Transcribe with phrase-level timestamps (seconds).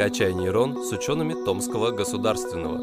[0.00, 2.80] «Качай нейрон» с учеными Томского государственного.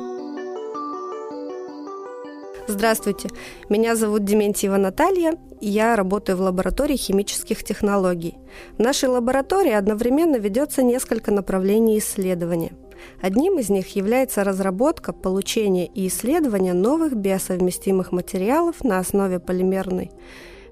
[2.67, 3.29] Здравствуйте,
[3.69, 8.35] меня зовут Дементьева Наталья, и я работаю в лаборатории химических технологий.
[8.77, 12.73] В нашей лаборатории одновременно ведется несколько направлений исследования.
[13.19, 20.11] Одним из них является разработка, получение и исследование новых биосовместимых материалов на основе полимерной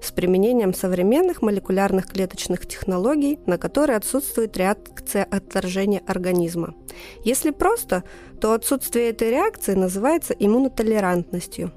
[0.00, 6.74] с применением современных молекулярных клеточных технологий, на которые отсутствует реакция отторжения организма.
[7.24, 8.04] Если просто,
[8.40, 11.72] то отсутствие этой реакции называется иммунотолерантностью.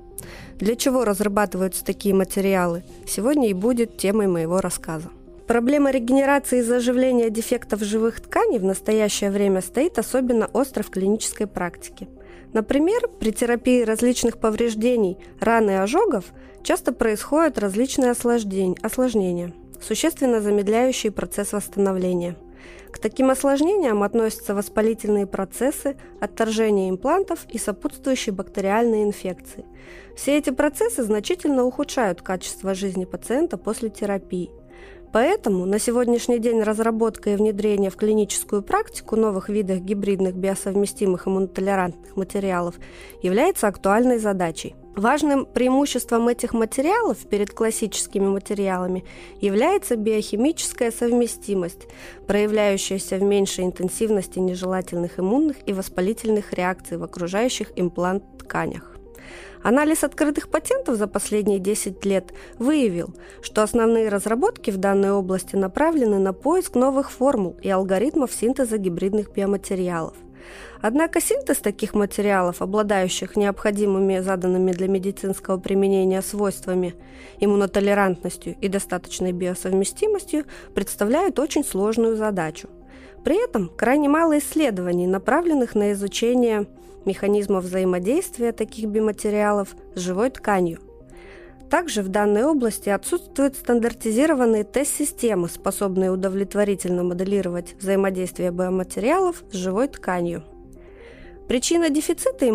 [0.56, 5.10] Для чего разрабатываются такие материалы, сегодня и будет темой моего рассказа.
[5.48, 11.48] Проблема регенерации и заживления дефектов живых тканей в настоящее время стоит особенно остро в клинической
[11.48, 12.08] практике.
[12.54, 16.26] Например, при терапии различных повреждений, ран и ожогов
[16.64, 22.36] часто происходят различные осложнения, существенно замедляющие процесс восстановления.
[22.92, 29.66] К таким осложнениям относятся воспалительные процессы, отторжение имплантов и сопутствующие бактериальные инфекции.
[30.16, 34.50] Все эти процессы значительно ухудшают качество жизни пациента после терапии.
[35.12, 42.16] Поэтому на сегодняшний день разработка и внедрение в клиническую практику новых видов гибридных биосовместимых иммунотолерантных
[42.16, 42.76] материалов
[43.24, 44.76] является актуальной задачей.
[44.96, 49.06] Важным преимуществом этих материалов перед классическими материалами
[49.40, 51.88] является биохимическая совместимость,
[52.28, 58.99] проявляющаяся в меньшей интенсивности нежелательных иммунных и воспалительных реакций в окружающих имплант-тканях.
[59.62, 66.18] Анализ открытых патентов за последние 10 лет выявил, что основные разработки в данной области направлены
[66.20, 70.16] на поиск новых формул и алгоритмов синтеза гибридных биоматериалов.
[70.82, 76.96] Однако синтез таких материалов, обладающих необходимыми заданными для медицинского применения свойствами,
[77.40, 82.70] иммунотолерантностью и достаточной биосовместимостью, представляет очень сложную задачу.
[83.24, 86.68] При этом крайне мало исследований, направленных на изучение
[87.06, 90.80] механизмов взаимодействия таких биоматериалов с живой тканью.
[91.70, 100.44] Также в данной области отсутствуют стандартизированные тест-системы, способные удовлетворительно моделировать взаимодействие биоматериалов с живой тканью.
[101.48, 102.48] Причина дефицита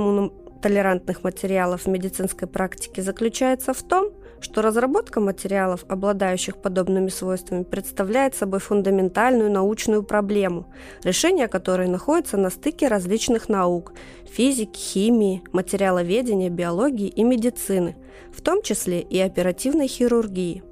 [0.64, 8.34] иммунотолерантных материалов в медицинской практике заключается в том, что разработка материалов, обладающих подобными свойствами, представляет
[8.34, 10.66] собой фундаментальную научную проблему,
[11.02, 13.92] решение которой находится на стыке различных наук–
[14.30, 17.96] физики, химии, материаловедения, биологии и медицины,
[18.32, 20.62] в том числе и оперативной хирургии.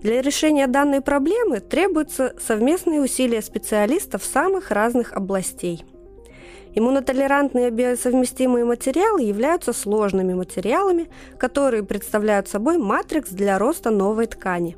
[0.00, 5.84] Для решения данной проблемы требуются совместные усилия специалистов самых разных областей–
[6.74, 14.76] Иммунотолерантные биосовместимые материалы являются сложными материалами, которые представляют собой матрикс для роста новой ткани.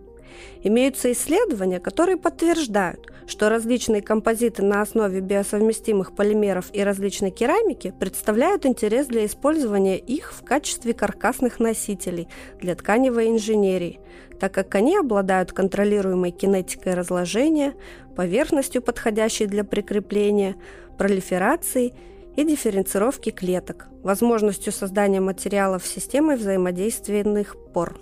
[0.63, 8.67] Имеются исследования, которые подтверждают, что различные композиты на основе биосовместимых полимеров и различной керамики представляют
[8.67, 12.29] интерес для использования их в качестве каркасных носителей
[12.61, 14.01] для тканевой инженерии,
[14.39, 17.75] так как они обладают контролируемой кинетикой разложения,
[18.17, 20.57] поверхностью, подходящей для прикрепления,
[20.99, 21.95] пролиферацией
[22.37, 27.99] и дифференцировки клеток, возможностью создания материалов системой взаимодействийных пор.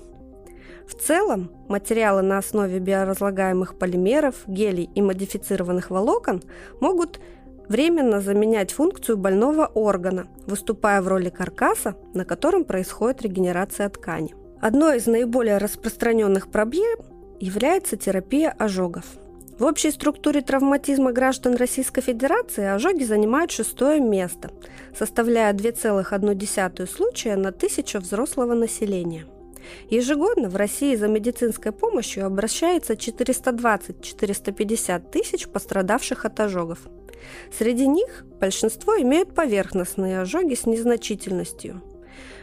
[0.86, 6.42] В целом, материалы на основе биоразлагаемых полимеров, гелей и модифицированных волокон
[6.80, 7.20] могут
[7.68, 14.34] временно заменять функцию больного органа, выступая в роли каркаса, на котором происходит регенерация ткани.
[14.60, 17.00] Одной из наиболее распространенных проблем
[17.40, 19.04] является терапия ожогов–
[19.58, 24.50] в общей структуре травматизма граждан Российской Федерации ожоги занимают шестое место,
[24.98, 29.24] составляя 2,1 случая на тысячу взрослого населения.
[29.90, 36.78] Ежегодно в России за медицинской помощью обращается 420-450 тысяч пострадавших от ожогов.
[37.56, 41.80] Среди них большинство имеют поверхностные ожоги с незначительностью.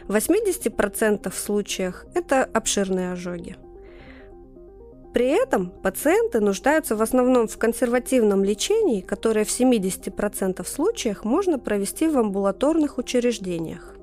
[0.08, 3.56] В 80% случаях это обширные ожоги–
[5.12, 12.06] при этом пациенты нуждаются в основном в консервативном лечении, которое в 70% случаях можно провести
[12.06, 13.96] в амбулаторных учреждениях.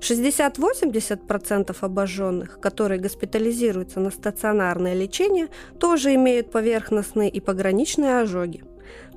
[0.00, 5.48] 60-80% обожженных, которые госпитализируются на стационарное лечение,
[5.78, 8.64] тоже имеют поверхностные и пограничные ожоги.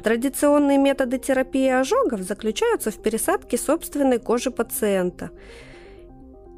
[0.04, 5.30] Традиционные методы терапии ожогов заключаются в пересадке собственной кожи пациента.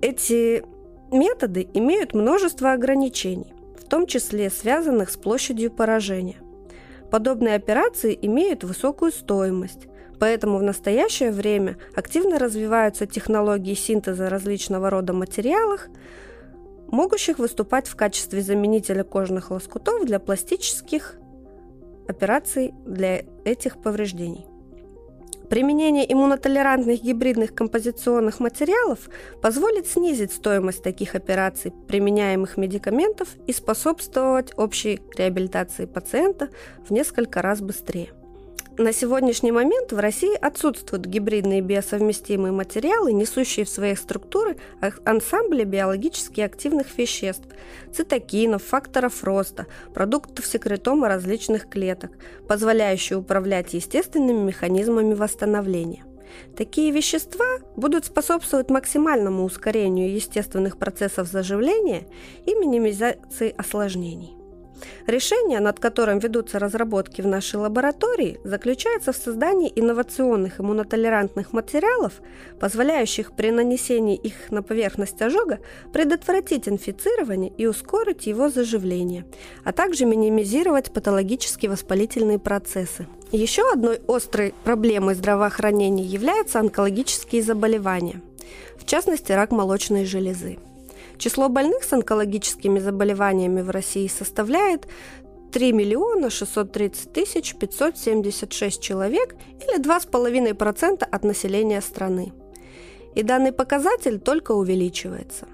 [0.02, 0.64] Эти
[1.12, 3.54] методы имеют множество ограничений
[3.92, 6.38] том числе связанных с площадью поражения.
[7.12, 9.88] Подобные операции имеют высокую стоимость,
[10.22, 15.88] поэтому в настоящее время активно развиваются технологии синтеза различного рода материалов,
[16.92, 21.16] могущих выступать в качестве заменителя кожных лоскутов для пластических
[22.08, 24.46] операций для этих повреждений.
[25.50, 29.00] Применение иммунотолерантных гибридных композиционных материалов
[29.42, 36.50] позволит снизить стоимость таких операций, применяемых медикаментов и способствовать общей реабилитации пациента
[36.88, 38.14] в несколько раз быстрее.
[38.82, 44.58] На сегодняшний момент в России отсутствуют гибридные биосовместимые материалы, несущие в своих структуры
[45.06, 47.44] ансамбли биологически активных веществ,
[47.94, 52.10] цитокинов, факторов роста, продуктов секретома различных клеток,
[52.48, 56.04] позволяющие управлять естественными механизмами восстановления.
[56.58, 62.08] Такие вещества будут способствовать максимальному ускорению естественных процессов заживления
[62.48, 64.41] и минимизации осложнений.
[65.08, 72.14] Решение, над которым ведутся разработки в нашей лаборатории, заключается в создании инновационных иммунотолерантных материалов,
[72.60, 75.60] позволяющих при нанесении их на поверхность ожога
[75.94, 79.26] предотвратить инфицирование и ускорить его заживление,
[79.64, 83.08] а также минимизировать патологические воспалительные процессы.
[83.32, 88.22] Еще одной острой проблемой здравоохранения являются онкологические заболевания,
[88.78, 90.58] в частности рак молочной железы.
[91.22, 94.88] Число больных с онкологическими заболеваниями в России составляет
[95.52, 102.34] 3 миллиона 630 тысяч 576 человек или 2,5% от населения страны.
[103.14, 105.46] И данный показатель только увеличивается.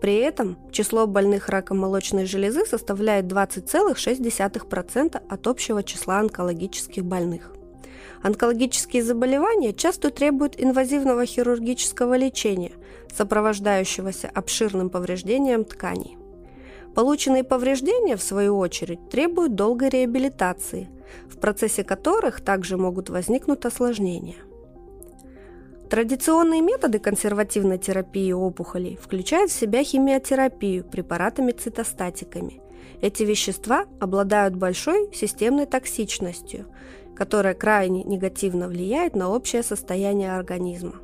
[0.00, 7.52] При этом число больных раком молочной железы составляет 20,6% от общего числа онкологических больных.
[8.22, 12.72] Онкологические заболевания часто требуют инвазивного хирургического лечения,
[13.14, 16.16] сопровождающегося обширным повреждением тканей.
[16.94, 20.90] Полученные повреждения, в свою очередь, требуют долгой реабилитации,
[21.28, 24.36] в процессе которых также могут возникнуть осложнения.
[25.88, 32.62] Традиционные методы консервативной терапии опухолей включают в себя химиотерапию препаратами-цитостатиками.
[33.02, 36.66] Эти вещества обладают большой системной токсичностью,
[37.16, 40.94] которая крайне негативно влияет на общее состояние организма.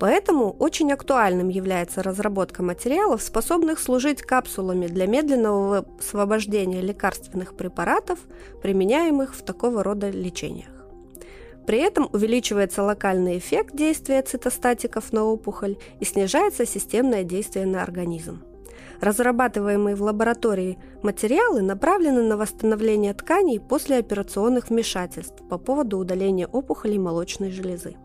[0.00, 8.18] Поэтому очень актуальным является разработка материалов, способных служить капсулами для медленного освобождения лекарственных препаратов,
[8.62, 10.70] применяемых в такого рода лечениях.
[11.66, 18.42] При этом увеличивается локальный эффект действия цитостатиков на опухоль и снижается системное действие на организм.
[19.00, 26.98] Разрабатываемые в лаборатории материалы направлены на восстановление тканей после операционных вмешательств по поводу удаления опухолей
[26.98, 27.96] молочной железы.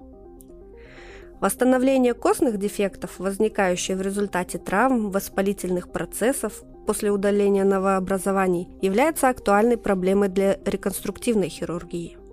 [1.41, 10.29] Восстановление костных дефектов, возникающие в результате травм, воспалительных процессов после удаления новообразований, является актуальной проблемой
[10.29, 12.17] для реконструктивной хирургии–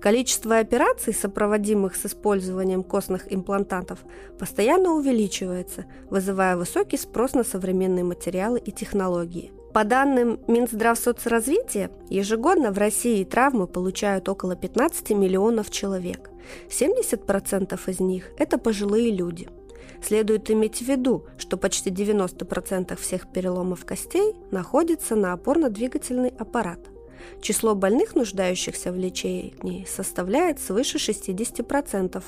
[0.00, 4.00] Количество операций, сопроводимых с использованием костных имплантатов,
[4.38, 9.52] постоянно увеличивается, вызывая высокий спрос на современные материалы и технологии.
[9.72, 16.30] По данным Минздравсоцразвития, ежегодно в России травмы получают около 15 миллионов человек.
[16.68, 19.48] 70% из них– это пожилые люди.
[20.02, 26.80] Следует иметь в виду, что почти 90% всех переломов костей находится на опорно-двигательный аппарат–
[27.40, 32.22] Число больных, нуждающихся в лечении, составляет свыше 60%.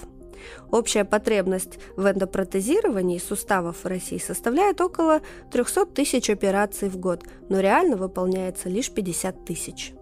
[0.71, 7.61] Общая потребность в эндопротезировании суставов в России составляет около 300 тысяч операций в год, но
[7.61, 9.93] реально выполняется лишь 50 тысяч.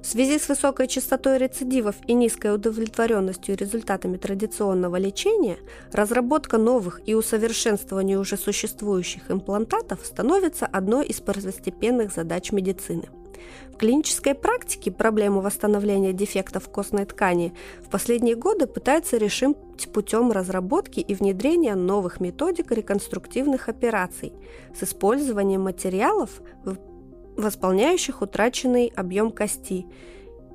[0.00, 5.58] В связи с высокой частотой рецидивов и низкой удовлетворенностью результатами традиционного лечения,
[5.92, 13.10] разработка новых и усовершенствование уже существующих имплантатов становится одной из первостепенных задач медицины–
[13.72, 19.56] в клинической практике проблему восстановления дефектов костной ткани в последние годы пытаются решить
[19.92, 24.32] путем разработки и внедрения новых методик реконструктивных операций
[24.78, 26.42] с использованием материалов,
[27.36, 29.86] восполняющих утраченный объем кости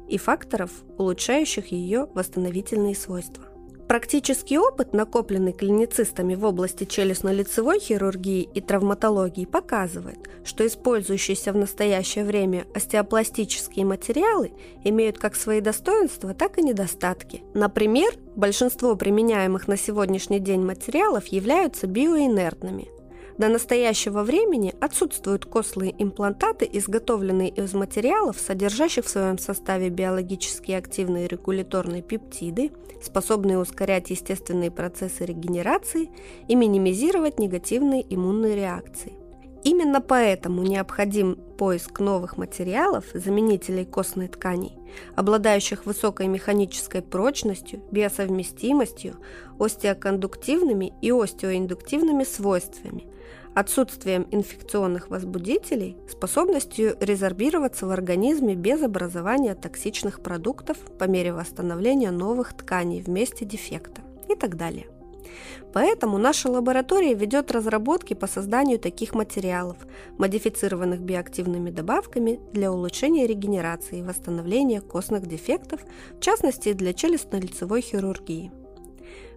[0.07, 3.46] и факторов, улучшающих ее восстановительные свойства.
[3.87, 12.25] Практический опыт, накопленный клиницистами в области челюстно-лицевой хирургии и травматологии, показывает, что использующиеся в настоящее
[12.25, 14.51] время остеопластические материалы
[14.83, 17.43] имеют как свои достоинства, так и недостатки.
[17.53, 22.89] Например, большинство применяемых на сегодняшний день материалов являются биоинертными,
[23.37, 31.27] до настоящего времени отсутствуют костлые имплантаты, изготовленные из материалов, содержащих в своем составе биологически активные
[31.27, 36.09] регуляторные пептиды, способные ускорять естественные процессы регенерации
[36.47, 39.13] и минимизировать негативные иммунные реакции.
[39.63, 44.79] Именно поэтому необходим поиск новых материалов, заменителей костной тканей,
[45.15, 49.15] обладающих высокой механической прочностью, биосовместимостью,
[49.59, 53.05] остеокондуктивными и остеоиндуктивными свойствами–
[53.57, 62.53] отсутствием инфекционных возбудителей, способностью резорбироваться в организме без образования токсичных продуктов по мере восстановления новых
[62.53, 64.85] тканей в месте дефекта и так далее.
[65.73, 69.77] Поэтому наша лаборатория ведет разработки по созданию таких материалов,
[70.19, 75.81] модифицированных биоактивными добавками для улучшения регенерации и восстановления костных дефектов,
[76.15, 78.51] в частности для челюстно-лицевой хирургии.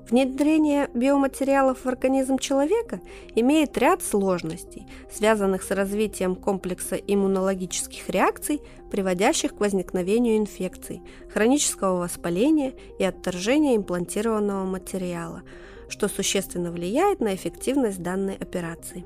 [0.09, 3.01] Внедрение биоматериалов в организм человека
[3.35, 11.03] имеет ряд сложностей, связанных с развитием комплекса иммунологических реакций, приводящих к возникновению инфекций,
[11.33, 15.43] хронического воспаления и отторжения имплантированного материала,
[15.89, 19.05] что существенно влияет на эффективность данной операции.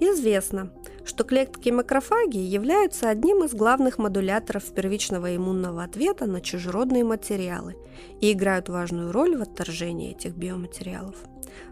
[0.00, 0.70] Известно,
[1.04, 7.76] что клетки макрофаги являются одним из главных модуляторов первичного иммунного ответа на чужеродные материалы
[8.20, 11.16] и играют важную роль в отторжении этих биоматериалов.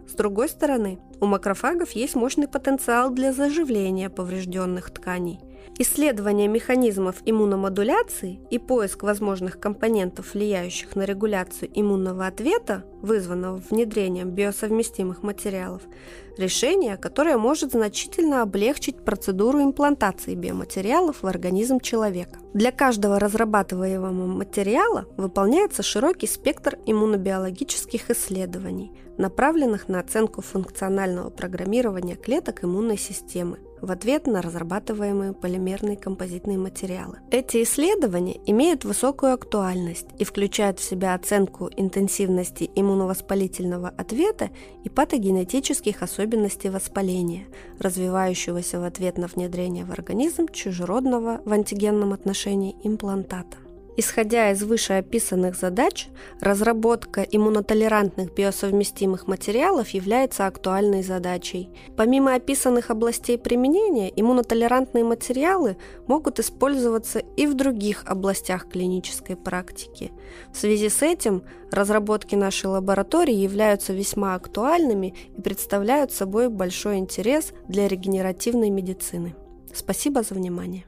[0.07, 5.39] С другой стороны, у макрофагов есть мощный потенциал для заживления поврежденных тканей,
[5.81, 15.23] Исследование механизмов иммуномодуляции и поиск возможных компонентов, влияющих на регуляцию иммунного ответа, вызванного внедрением биосовместимых
[15.23, 15.83] материалов,
[16.37, 22.39] решение, которое может значительно облегчить процедуру имплантации биоматериалов в организм человека.
[22.53, 32.65] Для каждого разрабатываемого материала выполняется широкий спектр иммунобиологических исследований, направленных на оценку функционального программирования клеток
[32.65, 37.19] иммунной системы, в ответ на разрабатываемые полимерные композитные материалы.
[37.31, 44.49] Эти исследования имеют высокую актуальность и включают в себя оценку интенсивности иммуновоспалительного ответа
[44.83, 47.45] и патогенетических особенностей воспаления,
[47.79, 53.57] развивающегося в ответ на внедрение в организм чужеродного в антигенном отношении имплантата.
[53.97, 56.07] Исходя из вышеописанных задач,
[56.39, 61.69] разработка иммунотолерантных биосовместимых материалов является актуальной задачей.
[61.97, 65.77] Помимо описанных областей применения, иммунотолерантные материалы
[66.07, 70.11] могут использоваться и в других областях клинической практики.
[70.53, 77.51] В связи с этим разработки нашей лаборатории являются весьма актуальными и представляют собой большой интерес
[77.67, 79.35] для регенеративной медицины.
[79.73, 80.85] Спасибо за внимание.